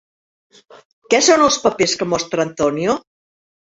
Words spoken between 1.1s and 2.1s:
Què són els papers